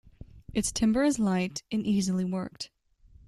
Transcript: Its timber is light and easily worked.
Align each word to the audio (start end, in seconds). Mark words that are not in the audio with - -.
Its 0.55 0.71
timber 0.71 1.03
is 1.03 1.19
light 1.19 1.61
and 1.71 1.85
easily 1.85 2.25
worked. 2.25 2.71